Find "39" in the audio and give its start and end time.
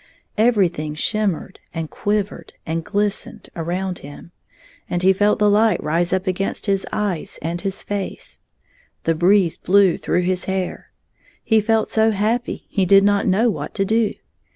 3.53-3.63